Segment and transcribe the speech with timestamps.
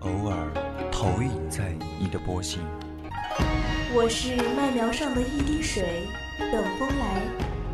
[0.00, 0.52] 偶尔
[0.92, 2.60] 投影在你的波心。
[3.94, 6.06] 我是麦苗上的一滴水，
[6.38, 7.22] 等风来，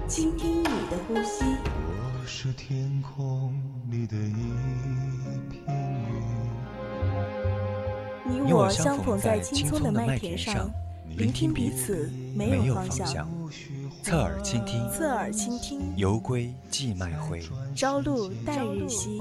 [0.07, 1.45] 倾听你的呼吸。
[1.65, 3.53] 我是天空
[3.91, 4.45] 里的一
[5.51, 5.67] 片
[8.29, 8.45] 云。
[8.45, 10.71] 你我相逢在青葱的麦田上，
[11.17, 13.29] 聆听彼此没有方向。
[14.03, 15.93] 侧耳倾听，侧耳倾听。
[15.97, 17.43] 犹归寄麦回，
[17.75, 19.21] 朝露待日晞。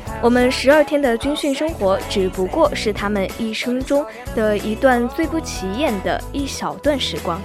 [0.23, 4.05] 我们十二天的军训生活，只不过是他们一生中
[4.35, 7.41] 的一段最不起眼的一小段时光。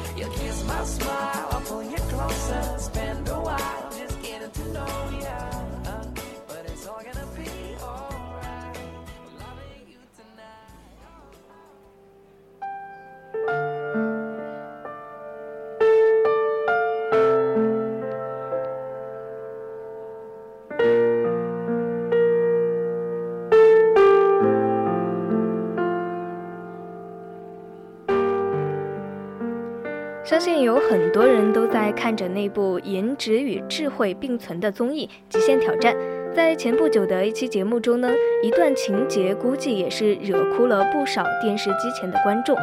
[30.27, 35.95] 相信有很多人都在看着那部颜值与智慧并存的综艺《极限挑战》。
[36.35, 38.11] 在前不久的一期节目中呢，
[38.43, 42.59] 一段情节估计也是惹哭了不少电视机前的观众。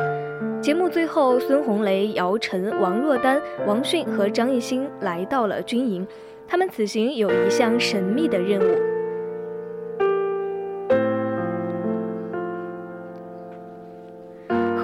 [0.61, 6.05] 节目最后，孙红雷、姚晨、王珞丹、王迅和张艺兴来到了军营，
[6.45, 8.92] 他们此行有一项神秘的任务。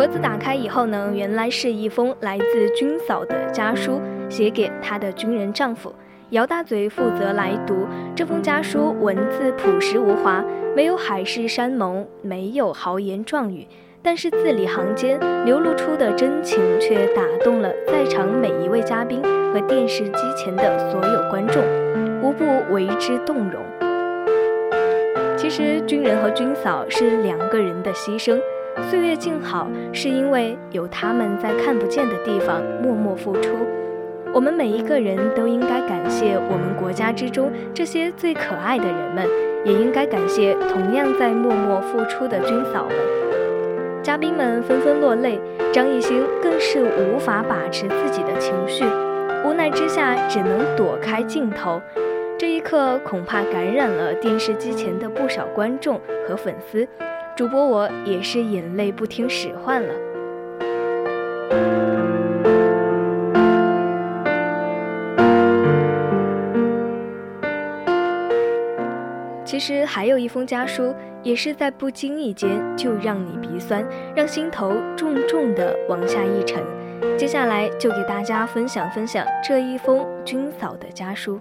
[0.10, 5.94] 子打开以后呢，原来是一封来自军嫂的家书，写给她的军人丈夫。
[6.32, 10.44] 姚大嘴负责来读这封家书，文字朴实无华，
[10.76, 13.68] 没有海誓山盟，没有豪言壮语，
[14.04, 19.22] 但是字里行间流露出的真情，却打动了在场每一位嘉宾
[19.52, 21.64] 和电视机前的所有观众，
[22.22, 23.60] 无不为之动容。
[25.36, 28.40] 其实，军人和军嫂是两个人的牺牲。
[28.90, 33.56] 岁月静好，是因为有他们在看不见的地方默默付出。
[34.32, 39.28] 我们每一个人都应该感谢我们国家之中这些最可爱的人们，
[39.66, 42.96] 也应该感谢同样在默默付出的军嫂们。
[44.04, 45.40] 嘉宾们纷纷落泪，
[45.74, 48.86] 张艺兴更是无法把持自己的情绪，
[49.44, 51.82] 无奈之下只能躲开镜头。
[52.38, 56.88] 这一刻恐怕感染了电视机前的不少观众和粉丝。
[57.40, 59.94] 主播我也是眼泪不听使唤了。
[69.46, 76.62] 其实还有一封家书，也是在不经意间就让你鼻酸，让心头重重的往下一沉。
[77.18, 81.40] 接下来就给大家分享分享这一封军嫂的家书。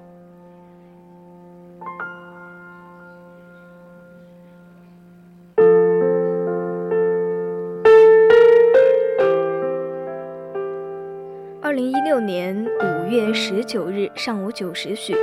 [12.21, 15.15] 年五月十九日上午九时许，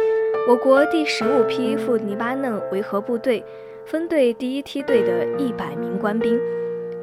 [0.48, 3.44] 我国第十五批赴黎巴嫩维和部队
[3.86, 6.40] 分队第一梯队的一百名官兵，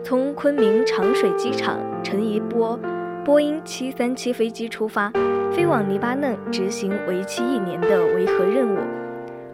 [0.02, 2.78] 从昆明长水机场乘一波
[3.24, 5.12] 波音七三七飞机出发，
[5.52, 8.78] 飞往黎巴嫩执行为期一年的维和任务。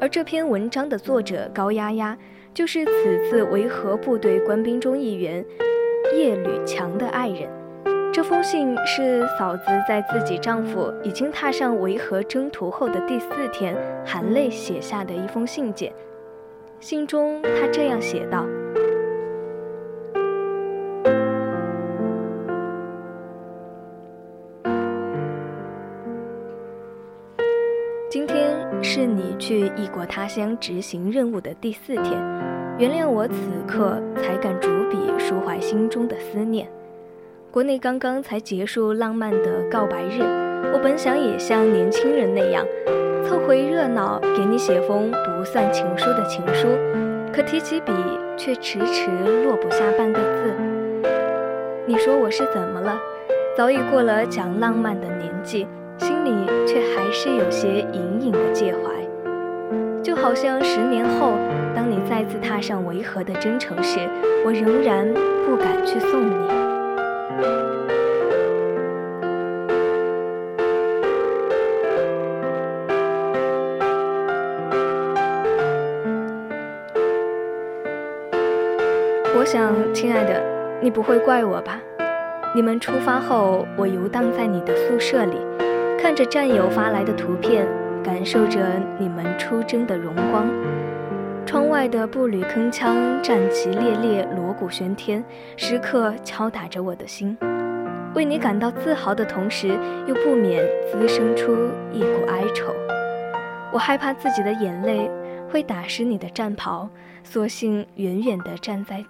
[0.00, 2.16] 而这篇文章的作者高丫丫，
[2.54, 5.44] 就是此次维和部队官兵中一员
[6.16, 7.57] 叶吕强的爱人。
[8.10, 15.92] 这封信是嫂子在自己丈夫已经踏上维和征途后的第四天，含泪写下的一封信件。
[16.80, 18.44] 信中她这样写道
[28.10, 32.20] ：“今天是你去异国他乡执行任务的第四天，
[32.78, 33.34] 原谅我此
[33.66, 36.68] 刻才敢逐笔抒怀心中的思念。”
[37.58, 40.22] 国内刚刚才结束浪漫的告白日，
[40.72, 42.64] 我本想也像年轻人那样，
[43.24, 46.68] 凑回热闹给你写封不算情书的情书，
[47.32, 47.92] 可提起笔
[48.36, 49.10] 却迟迟
[49.44, 50.54] 落不下半个字。
[51.84, 52.96] 你说我是怎么了？
[53.56, 55.66] 早已过了讲浪漫的年纪，
[55.96, 56.30] 心里
[56.64, 60.00] 却还是有些隐隐的介怀。
[60.00, 61.32] 就好像十年后，
[61.74, 63.98] 当你再次踏上维和的征程时，
[64.46, 65.12] 我仍然
[65.44, 66.67] 不敢去送你。
[79.36, 80.42] 我想，亲爱的，
[80.80, 81.80] 你不会怪我吧？
[82.54, 85.36] 你们出发后，我游荡在你的宿舍里，
[85.98, 87.66] 看着战友发来的图片。
[88.00, 88.60] 感受着
[88.96, 90.48] 你们出征的荣光，
[91.44, 95.24] 窗外的步履铿锵、战旗猎猎、锣鼓喧天，
[95.56, 97.36] 时刻敲打着我的心。
[98.14, 99.68] 为你感到自豪的同时，
[100.06, 102.74] 又不免滋生出一股哀愁。
[103.72, 105.08] 我害怕自己的眼泪
[105.50, 106.88] 会打湿你的战袍，
[107.22, 109.04] 索性远远地站在。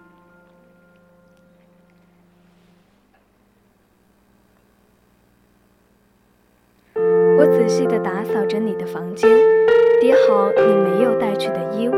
[6.95, 9.31] 我仔细地打扫着你的房间，
[10.01, 11.95] 叠好你没有带去的衣物，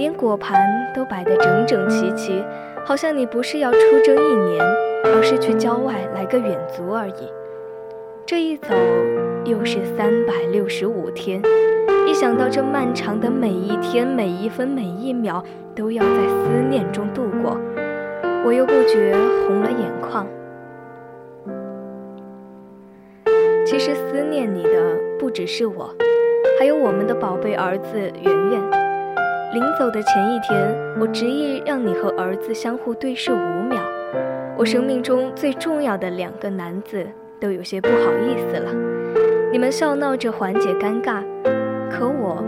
[0.00, 0.58] 连果盘
[0.94, 2.42] 都摆得整整齐齐，
[2.86, 4.64] 好像你不是要出征一年，
[5.04, 7.30] 而是去郊外来个远足而已。
[8.24, 8.68] 这一走
[9.44, 11.42] 又是三百六十五天，
[12.08, 15.44] 一想到这漫长的每一天、每一分、每一秒
[15.76, 17.60] 都要在思念中度过，
[18.42, 19.14] 我又不觉
[19.46, 20.26] 红了眼眶。
[23.66, 24.70] 其实思念你的
[25.18, 25.94] 不只是我，
[26.58, 28.89] 还有我们的宝贝儿子圆圆。
[29.52, 33.82] 临走的前一天，我执意让你和儿子相互对视五秒。
[34.56, 37.04] 我生命中最重要的两个男子
[37.40, 38.70] 都有些不好意思了。
[39.50, 41.24] 你们笑闹着缓解尴尬，
[41.90, 42.44] 可我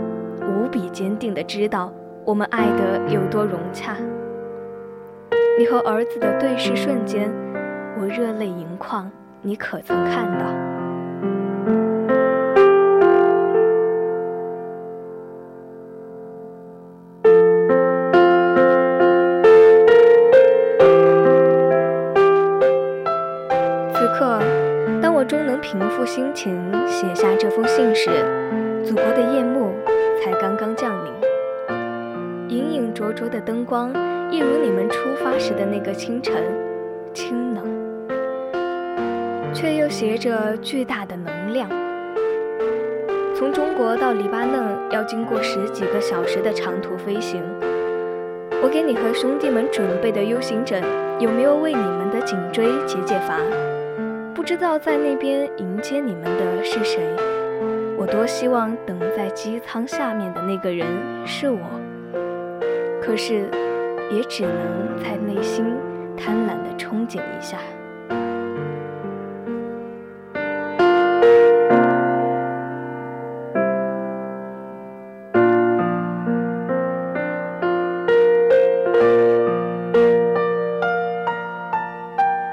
[0.47, 1.91] 无比坚定地知道
[2.23, 3.97] 我们爱得有多融洽。
[5.59, 7.29] 你和儿子的对视瞬间，
[7.99, 9.11] 我热泪盈眶，
[9.41, 10.72] 你可曾看到？
[33.73, 33.91] 光，
[34.29, 36.35] 一如你们出发时的那个清晨，
[37.11, 37.65] 清冷，
[39.51, 41.67] 却又携着巨大的能量。
[43.35, 47.41] 从中国到黎巴嫩要经过十几个小时的长途飞行，
[48.61, 50.83] 我给你和兄弟们准备的 U 型枕，
[51.19, 53.39] 有没有为你们的颈椎解解乏？
[54.35, 57.01] 不知道在那边迎接你们的是谁？
[57.97, 60.85] 我多希望等在机舱下面的那个人
[61.25, 61.57] 是我，
[63.05, 63.49] 可是
[64.09, 65.75] 也只能在内心
[66.17, 67.59] 贪婪的憧憬一下。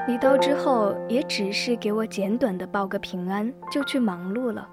[0.05, 4.67] 你到之后，也只是给我简短的报个平安，就去忙碌了。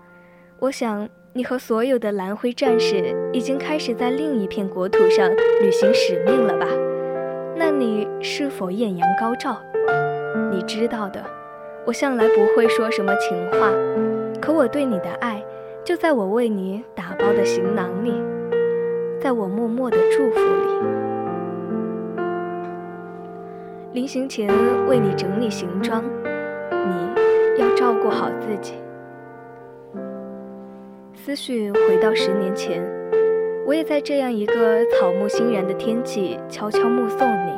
[0.59, 5.31] 我想你和所有的蓝灰战士已经开始在另一片国土上
[5.61, 6.67] 履行使命了吧？
[7.55, 9.61] 那你是否艳阳高照？
[10.51, 11.23] 你知道的，
[11.87, 13.71] 我向来不会说什么情话，
[14.41, 15.45] 可我对你的爱
[15.85, 18.15] 就在我为你打包的行囊里，
[19.21, 20.69] 在我默默的祝福里。
[23.93, 24.49] 临行前
[24.89, 26.03] 为你整理行装。
[26.73, 28.75] 你要照顾好自己。
[31.29, 32.83] 思绪回到十年前，
[33.67, 37.53] 我也在这样一个草木欣然的天气悄悄目送你。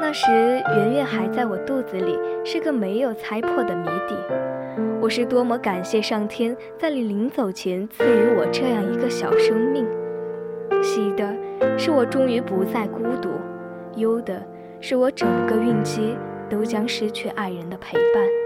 [0.00, 4.16] 那时，圆圆还在我肚子里，是个没有猜破的谜底。
[4.98, 9.86] 我是多么感谢上天，在你临走前赐予我这样一个小生命。
[10.82, 11.36] 喜的
[11.76, 13.28] 是我终于不再孤独，
[13.96, 14.42] 忧的
[14.80, 16.16] 是我整个孕期
[16.48, 18.45] 都将失去爱人的陪伴。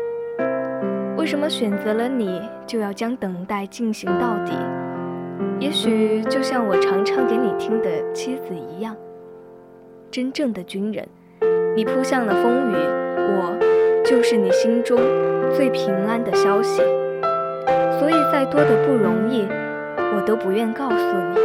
[1.20, 4.52] 为什么选择了你，就要将等待进行到底？
[5.58, 8.96] 也许就像我常唱给你听的妻子一样，
[10.10, 11.06] 真正的军人，
[11.76, 12.74] 你扑向了风雨，
[13.36, 14.98] 我就是你心中
[15.54, 16.80] 最平安的消息。
[17.98, 19.46] 所以再多的不容易，
[20.16, 21.38] 我都不愿告诉你。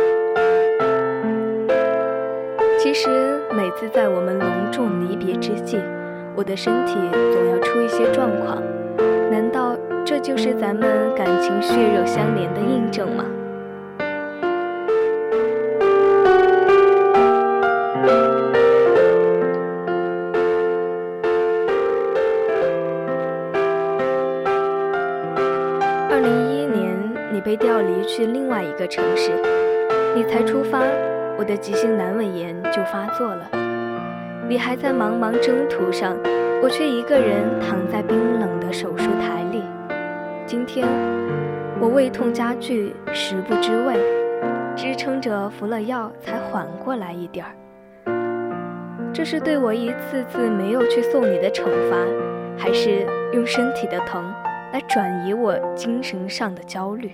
[2.80, 5.78] 其实每次在我们隆重离别之际，
[6.34, 8.64] 我的身体总要出一些状况。
[10.06, 13.26] 这就是咱们感情血肉相连的印证吗
[26.08, 26.96] 二零一一年
[27.34, 29.32] 你被调离去另外一个城市
[30.16, 30.84] 你才出发
[31.36, 33.50] 我的急性阑尾炎就发作了。
[34.48, 36.16] 你还在茫茫征途上
[36.62, 39.75] 我却一个人躺在冰冷的手术台里。
[40.56, 40.88] 今天，
[41.82, 43.94] 我胃痛加剧，食不知味，
[44.74, 47.52] 支撑着服了药才缓过来一点儿。
[49.14, 51.98] 这是对我一次次没有去送你的惩罚，
[52.58, 54.34] 还是用身体的疼
[54.72, 57.12] 来转移我精神上的焦虑？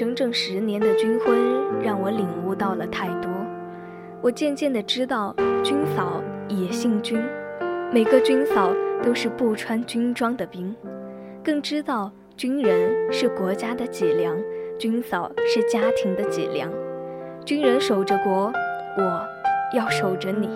[0.00, 1.36] 整整十年的军婚
[1.82, 3.30] 让我领悟到了太多。
[4.22, 7.22] 我渐渐地知道，军嫂也姓军，
[7.92, 10.74] 每个军嫂都是不穿军装的兵。
[11.44, 14.34] 更知道，军人是国家的脊梁，
[14.78, 16.72] 军嫂是家庭的脊梁。
[17.44, 18.50] 军人守着国，
[18.96, 19.28] 我
[19.76, 20.48] 要守着你。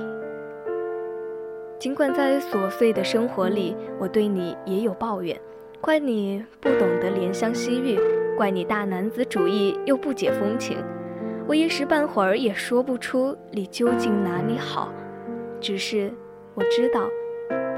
[1.78, 5.38] 尽管在琐碎的生活里，我对你也有抱怨，
[5.82, 7.98] 怪你不懂得怜香惜玉。
[8.36, 10.76] 怪你大男子主义又不解风情，
[11.46, 14.92] 我一时半会儿也说不出你究竟哪里好，
[15.60, 16.12] 只是
[16.54, 17.08] 我知道，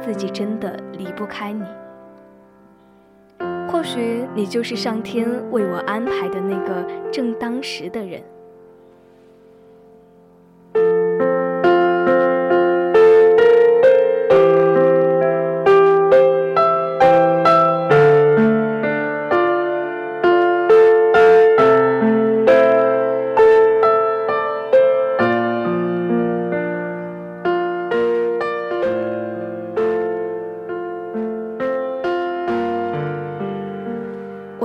[0.00, 1.64] 自己真的离不开你。
[3.68, 6.82] 或许你就是上天为我安排的那个
[7.12, 8.22] 正当时的人。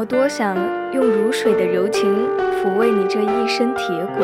[0.02, 0.58] 我多想
[0.92, 3.86] 用如水的柔情抚慰你这一身铁
[4.18, 4.24] 骨，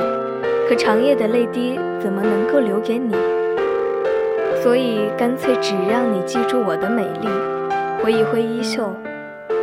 [0.68, 3.16] 可长夜的泪滴怎么能够留给你？
[4.64, 7.28] 所以干脆只让你记住我的美丽，
[8.02, 8.92] 挥一挥衣袖，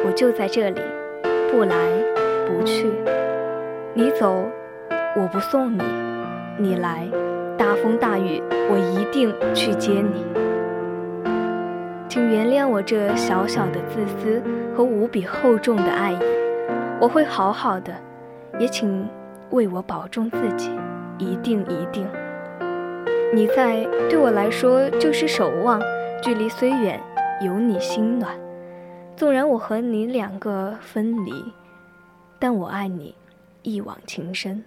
[0.07, 0.81] 我就在这里，
[1.51, 1.75] 不来
[2.47, 2.93] 不去。
[3.93, 4.49] 你走，
[5.17, 5.83] 我不送你；
[6.57, 7.09] 你来，
[7.59, 8.41] 大风大雨，
[8.71, 10.25] 我一定去接你。
[12.09, 14.41] 请原谅我这小小的自私
[14.75, 16.19] 和无比厚重的爱意。
[17.01, 17.93] 我会好好的，
[18.59, 19.09] 也请
[19.51, 20.71] 为我保重自己，
[21.19, 22.07] 一定一定。
[23.33, 25.81] 你在对我来说就是守望，
[26.23, 27.01] 距离虽远，
[27.43, 28.33] 有你心暖。
[29.17, 31.33] 纵然我和你两个分离，
[32.39, 33.15] 但我爱你
[33.63, 34.65] 一往情深。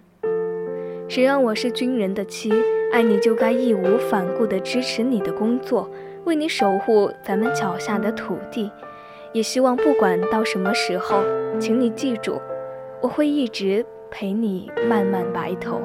[1.08, 2.52] 谁让我是军人的妻，
[2.92, 5.90] 爱你就该义无反顾地支持你的工作，
[6.24, 8.70] 为你守护咱们脚下的土地。
[9.32, 11.22] 也希望不管到什么时候，
[11.60, 12.40] 请你记住，
[13.00, 15.80] 我会一直陪你慢慢白头。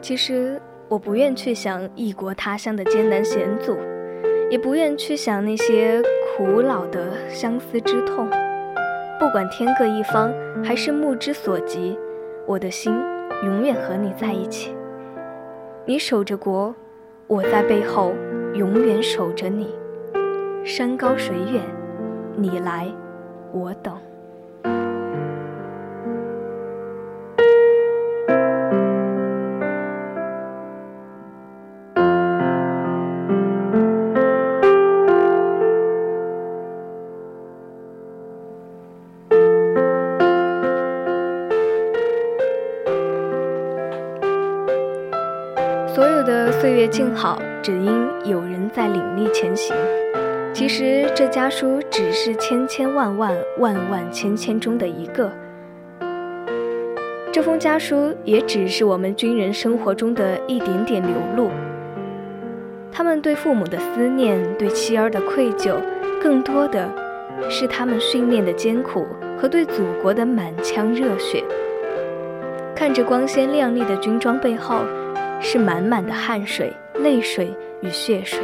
[0.00, 3.78] 其实我不愿去想异国他乡的艰难险阻，
[4.50, 6.02] 也不愿去想那些
[6.36, 8.28] 苦恼的相思之痛。
[9.18, 10.34] 不管天各一方，
[10.64, 11.96] 还是目之所及。
[12.46, 12.92] 我的心
[13.44, 14.74] 永远和你在一起，
[15.86, 16.74] 你守着国，
[17.26, 18.12] 我在背后
[18.54, 19.74] 永远守着你。
[20.64, 21.62] 山高水远，
[22.36, 22.88] 你来，
[23.52, 23.96] 我等。
[46.92, 49.74] 静好，只因有人在领力前行。
[50.52, 55.32] 其实这家书只是千千万万万万千千中的一个。
[57.32, 61.50] 这封家书也只是我们军人生活中的一点点流露。
[62.92, 65.76] 他们对父母的思念，对妻儿的愧疚，
[66.22, 66.92] 更多的
[67.48, 69.06] 是他们训练的艰苦
[69.38, 71.42] 和对祖国的满腔热血。
[72.76, 74.84] 看着光鲜亮丽的军装背后，
[75.42, 76.72] 是满满的汗水。
[77.02, 78.38] 泪水与血水，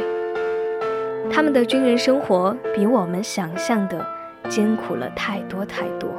[1.31, 4.05] 他们的军人生活比我们想象的
[4.49, 6.09] 艰苦了太多太多。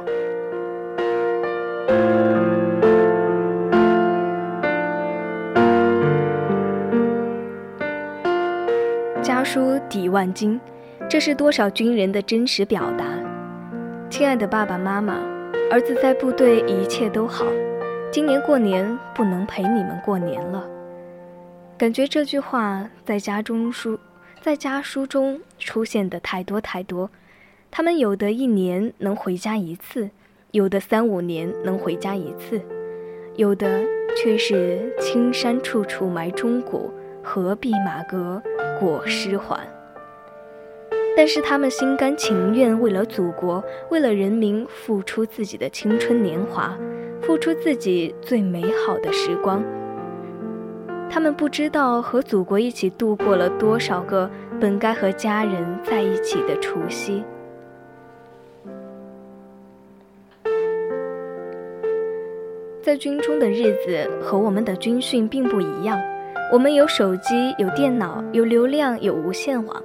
[9.21, 10.59] 家书抵万金，
[11.07, 13.05] 这是多少军人的真实表达。
[14.09, 15.19] 亲爱的爸爸妈妈，
[15.69, 17.45] 儿子在部队一切都好，
[18.11, 20.67] 今年过年不能陪你们过年了。
[21.77, 23.97] 感觉这句话在家中书，
[24.41, 27.09] 在家书中出现的太多太多。
[27.71, 30.09] 他们有的一年能回家一次，
[30.51, 32.61] 有的三五年能回家一次，
[33.37, 33.81] 有的
[34.17, 36.91] 却是青山处处埋忠骨，
[37.23, 38.43] 何必马革
[38.77, 39.65] 裹尸还。
[41.15, 46.77] 但是他们心甘情愿为了祖国，为了人民付出自己的青春年华，
[47.21, 49.63] 付出自己最美好的时光。
[51.09, 57.23] 他们不知道和祖国一起度过了多少个本该和家人在一起的除夕。
[62.81, 66.01] 在军中的日子和我们的军训并不一样，
[66.51, 69.83] 我们有手机、有电脑、有流量、有无线网。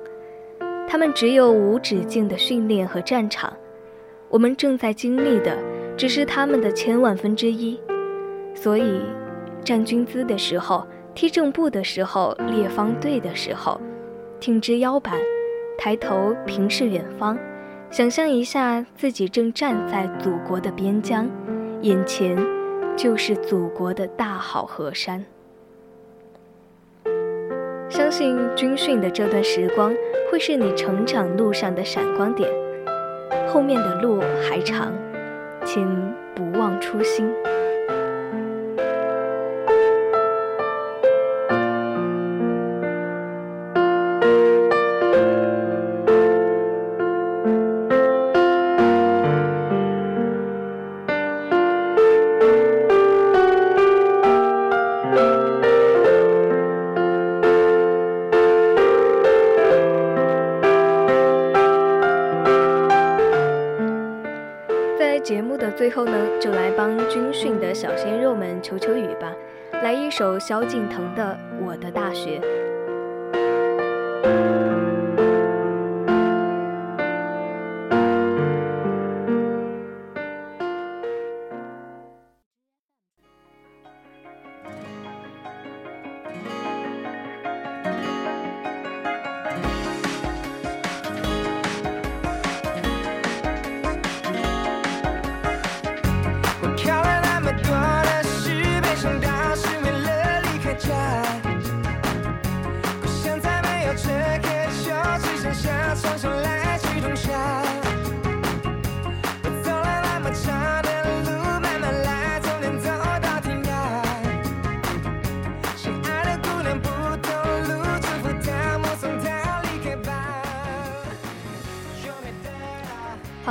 [0.89, 3.53] 他们只有无止境的训练和战场，
[4.29, 5.59] 我们正在经历的
[5.97, 7.81] 只是他们的千万分之一。
[8.55, 9.01] 所以，
[9.65, 13.81] 站军姿的时候，踢正步的时候，列方队的时候，
[14.41, 15.15] 挺直腰板，
[15.79, 17.39] 抬头平视远方，
[17.91, 21.29] 想象一下自己正站在祖国的边疆，
[21.83, 22.37] 眼前
[22.97, 25.25] 就是祖国的大好河山。
[27.89, 29.95] 相信军训的这段时光
[30.31, 32.51] 会是你成长路上的闪光点，
[33.47, 34.93] 后面的路还长，
[35.67, 35.85] 请
[36.33, 37.29] 不忘初心。
[67.77, 69.31] 小鲜肉们求求雨吧，
[69.83, 72.41] 来一首萧敬腾的《我的大学》。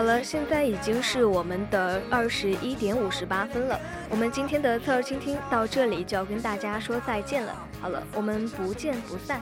[0.05, 3.79] 好了，现在已经是我们的二十一点五十八分了。
[4.07, 7.57] 我们今天的侧耳倾听到这里就要跟大家说再见了。
[7.81, 9.41] 好了，我们不见不散。